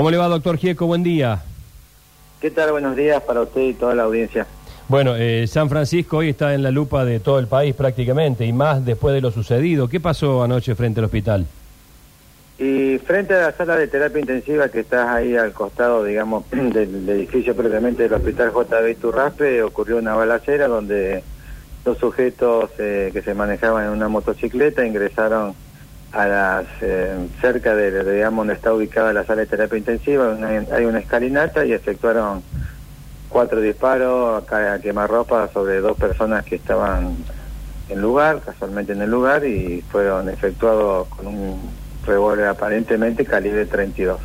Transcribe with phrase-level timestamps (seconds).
[0.00, 0.86] ¿Cómo le va, doctor Gieco?
[0.86, 1.42] Buen día.
[2.40, 2.70] ¿Qué tal?
[2.70, 4.46] Buenos días para usted y toda la audiencia.
[4.86, 8.52] Bueno, eh, San Francisco hoy está en la lupa de todo el país prácticamente y
[8.52, 9.88] más después de lo sucedido.
[9.88, 11.46] ¿Qué pasó anoche frente al hospital?
[12.60, 17.08] Y frente a la sala de terapia intensiva que está ahí al costado, digamos, del
[17.08, 21.24] edificio previamente del hospital JB Turraspe, ocurrió una balacera donde
[21.84, 25.54] dos sujetos eh, que se manejaban en una motocicleta ingresaron
[26.12, 30.36] a las eh, cerca de, digamos donde está ubicada la sala de terapia intensiva
[30.72, 32.42] hay una escalinata y efectuaron
[33.28, 37.16] cuatro disparos a quemarropa sobre dos personas que estaban
[37.90, 41.60] en lugar casualmente en el lugar y fueron efectuados con un
[42.06, 44.18] revólver aparentemente calibre 32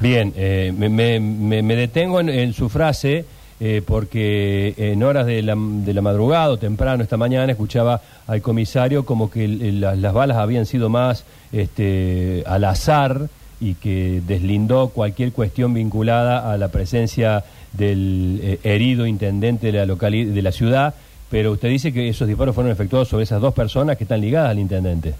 [0.00, 0.88] bien eh, me,
[1.20, 3.26] me, detengo en su frase
[3.60, 8.42] eh, porque en horas de la, de la madrugada o temprano esta mañana escuchaba al
[8.42, 13.28] comisario como que las balas habían sido más este, al azar
[13.60, 19.94] y que deslindó cualquier cuestión vinculada a la presencia del eh, herido intendente de la,
[19.94, 20.94] de la ciudad,
[21.30, 24.50] pero usted dice que esos disparos fueron efectuados sobre esas dos personas que están ligadas
[24.50, 25.14] al intendente.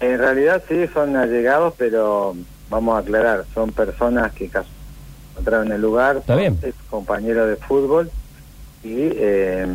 [0.00, 2.34] En realidad sí, son allegados, pero
[2.70, 4.48] vamos a aclarar, son personas que
[5.32, 6.58] encontraron en el lugar, ¿Está bien?
[6.62, 8.10] es compañero de fútbol
[8.84, 9.66] y, eh,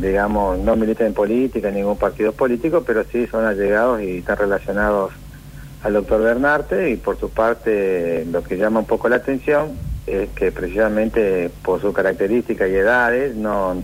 [0.00, 4.38] digamos, no militan en política, en ningún partido político, pero sí son allegados y están
[4.38, 5.12] relacionados
[5.82, 9.72] al doctor Bernarte y por su parte lo que llama un poco la atención
[10.06, 13.82] es que precisamente por sus características y edades no,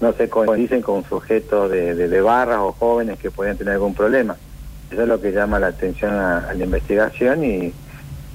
[0.00, 4.36] no se condicen con sujetos de, de, barras o jóvenes que pueden tener algún problema.
[4.90, 7.72] Eso es lo que llama la atención a la investigación y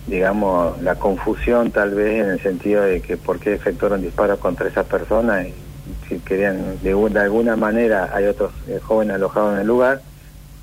[0.08, 4.68] digamos, la confusión tal vez en el sentido de que por qué efectuaron disparos contra
[4.68, 5.54] esas personas y
[6.08, 10.02] si querían, de, alguna manera, hay otros eh, jóvenes alojados en el lugar,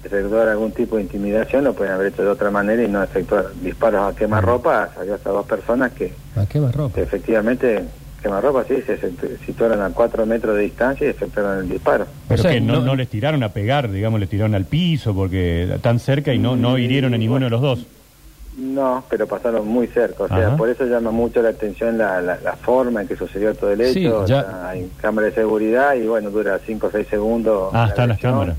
[0.04, 3.46] efectuar algún tipo de intimidación lo pueden haber hecho de otra manera y no efectuar
[3.60, 6.94] disparos a quemarropa, salió hasta dos personas que, ¿A quemarropa?
[6.94, 7.82] que efectivamente
[8.22, 8.98] quemarropa sí, se
[9.44, 12.06] situaron a cuatro metros de distancia y efectuaron el disparo.
[12.28, 15.98] Pero que no, no, les tiraron a pegar, digamos, les tiraron al piso porque tan
[15.98, 17.86] cerca y no, no hirieron a ninguno de los dos.
[18.56, 22.56] No, pero pasaron muy cerca, o sea, por eso llama mucho la atención la, la,
[22.56, 24.25] forma en que sucedió todo el hecho.
[24.65, 27.71] hay cámara de seguridad y bueno, dura 5 o 6 segundos.
[27.75, 28.56] Ah, están las cámaras.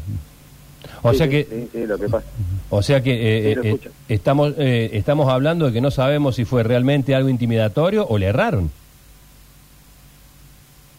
[1.02, 2.28] O sea que, sí, lo que pasa.
[2.70, 6.64] O sea que eh, eh, estamos eh, estamos hablando de que no sabemos si fue
[6.64, 8.70] realmente algo intimidatorio o le erraron.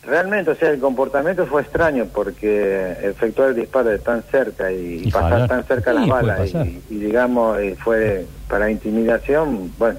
[0.08, 5.10] Realmente, o sea, el comportamiento fue extraño porque efectuar el disparo de tan cerca y,
[5.10, 9.98] pasar tan cerca las balas y, digamos eh, fue para intimidación, bueno,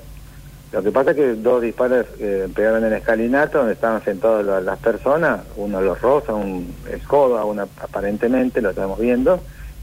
[0.72, 4.64] lo que pasa es que dos disparos eh, pegaron en el escalinato donde estaban sentados
[4.64, 9.40] las personas, uno los rosa, un escoba, una aparentemente, lo estamos viendo,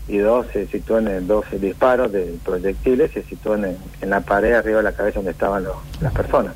[0.09, 4.78] y dos se sitúan en dos disparos de proyectiles se sitúan en, la pared arriba
[4.78, 5.65] de la cabeza donde estaban
[6.00, 6.54] las personas.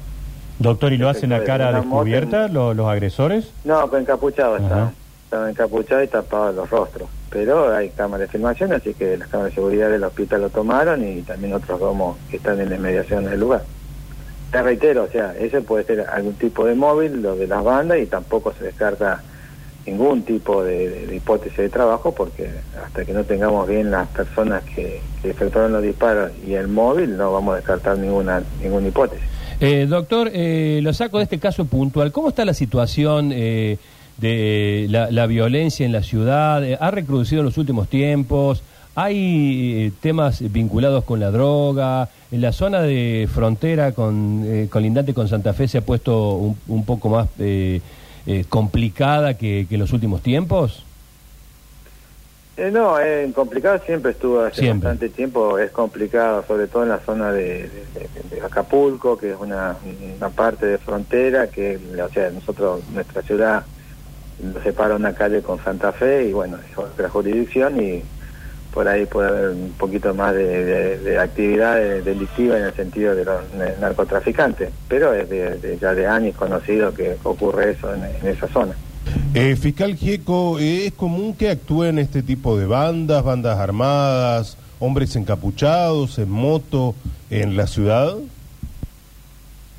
[0.61, 3.51] Doctor, ¿y lo hacen a cara descubierta los, agresores?
[3.65, 4.93] No, pues encapuchado estaba.
[5.25, 7.09] Estaba encapuchado y tapado los rostros.
[7.31, 11.03] Pero hay cámaras de filmación, así que las cámaras de seguridad del hospital lo tomaron
[11.03, 13.63] y también otros domos que están en la inmediación del lugar.
[14.53, 17.99] Te reitero, o sea, ese puede ser algún tipo de móvil, lo de las bandas,
[17.99, 19.23] y tampoco se descarta
[19.87, 22.51] ningún tipo de, hipótesis de trabajo, porque
[22.85, 27.17] hasta que no tengamos bien las personas que, que efectuaron los disparos y el móvil,
[27.17, 29.40] no vamos a descartar ninguna, ninguna hipótesis.
[29.63, 32.13] Eh, doctor, eh, lo saco de este caso puntual.
[32.13, 33.77] ¿Cómo está la situación eh,
[34.17, 36.63] de la, violencia en la ciudad?
[36.81, 38.63] ¿Ha recrudecido en los últimos tiempos?
[38.95, 42.09] ¿Hay temas vinculados con la droga?
[42.33, 47.11] ¿En la zona de frontera con colindante con Santa Fe se ha puesto un, poco
[47.11, 47.29] más
[48.49, 50.85] complicada que, que en los últimos tiempos?
[52.61, 56.99] Eh, no, es complicado, siempre estuvo hace bastante tiempo, es complicado, sobre todo en la
[56.99, 57.71] zona de,
[58.45, 59.77] Acapulco, que es una,
[60.37, 63.65] parte de frontera, que, o sea, nosotros, nuestra ciudad
[64.43, 68.03] nos separa una calle con Santa Fe y bueno, es otra jurisdicción y
[68.75, 73.41] por ahí puede haber un poquito más de, actividad delictiva en el sentido de los
[73.81, 78.75] narcotraficantes, pero es de, ya de años conocido que ocurre eso en esa zona.
[79.33, 85.15] Eh, fiscal Gieco, eh, ¿es común que actúen este tipo de bandas, bandas armadas, hombres
[85.15, 86.97] encapuchados, en moto,
[87.31, 88.17] en la ciudad?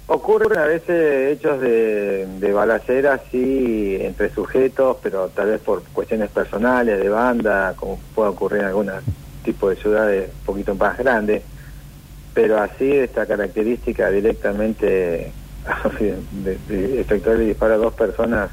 [0.07, 6.29] Ocurren a veces hechos de, de balacera, sí, entre sujetos, pero tal vez por cuestiones
[6.29, 8.89] personales, de banda, como puede ocurrir en algún
[9.43, 11.43] tipo de ciudades un poquito más grandes.
[12.33, 15.33] Pero así, esta característica directamente
[15.99, 18.49] de efectuar el disparo a dos personas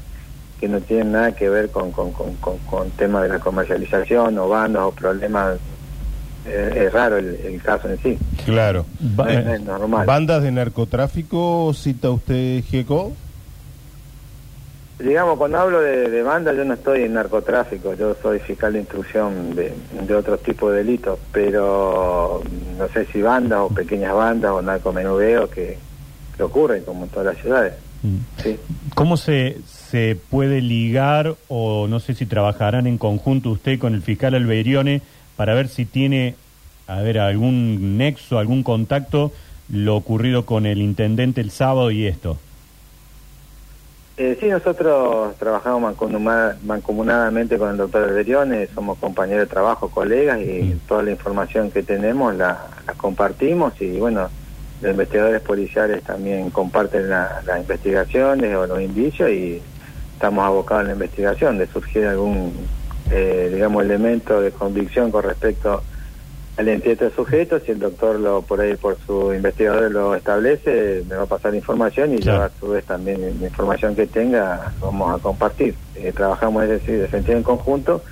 [0.59, 2.35] que no tienen nada que ver con, con, con,
[2.69, 5.57] con, temas de la comercialización o bandas o problemas
[6.45, 8.17] eh, es raro el, el caso en sí.
[8.45, 8.85] Claro.
[9.17, 10.05] Va- No es- no eh, es normal.
[10.05, 13.13] ¿Bandas de narcotráfico cita usted, Gieco?
[14.99, 18.79] Digamos, cuando hablo de, de banda, yo no estoy en narcotráfico, yo soy fiscal de
[18.79, 19.73] instrucción de,
[20.05, 22.41] de otro tipo de delitos, pero
[22.77, 25.77] no sé si bandas o pequeñas bandas o narcomenudeo que,
[26.35, 27.75] que ocurren como en todas las ciudades.
[28.03, 28.41] Mm.
[28.43, 28.57] Sí.
[28.95, 34.01] ¿Cómo se, se puede ligar o no sé si trabajarán en conjunto usted con el
[34.01, 35.01] fiscal Alberione
[35.35, 36.35] para ver si tiene,
[36.87, 39.31] a ver, algún nexo, algún contacto
[39.71, 42.37] lo ocurrido con el intendente el sábado y esto?
[44.17, 50.41] Eh, sí, nosotros trabajamos mancomunada- mancomunadamente con el doctor Alberione, somos compañeros de trabajo, colegas,
[50.41, 50.79] y Mm.
[50.89, 54.27] toda la información que tenemos la, la compartimos y bueno,
[54.81, 59.61] los investigadores policiales también comparten la- las investigaciones o los indicios y
[60.13, 62.53] estamos abocados en la investigación de surgir algún,
[63.11, 65.83] eh, digamos, elemento de convicción con respecto
[66.57, 71.03] al identidad de sujetos, si el doctor lo por ahí por su investigador lo establece,
[71.09, 72.39] me va a pasar información y Claro.
[72.39, 75.75] yo a su vez también la información que tenga vamos a compartir.
[75.95, 78.03] Eh, trabajamos es decir, de sentido en conjunto,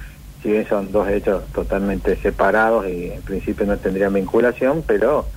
[0.42, 5.28] si bien son dos hechos totalmente separados y en principio no tendrían vinculación, pero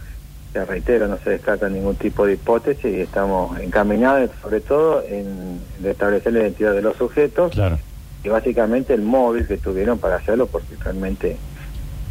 [0.53, 5.61] te reitero, no se descarta ningún tipo de hipótesis y estamos encaminados sobre todo en,
[5.85, 7.79] establecer la identidad de los sujetos Claro.
[8.25, 11.37] y básicamente el móvil que tuvieron para hacerlo porque realmente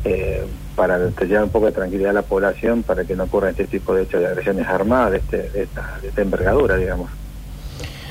[0.06, 0.46] eh,
[0.76, 3.94] para llevar un poco de tranquilidad a la población para que no ocurra este tipo
[3.94, 7.10] de hechos de agresiones armadas de, este, de, esta, de esta envergadura, digamos.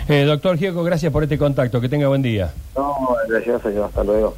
[0.08, 1.80] Eh, doctor Gieco, gracias por este contacto.
[1.80, 2.52] Que tenga buen día.
[2.76, 2.96] No,
[3.28, 4.36] gracias Dios, hasta luego.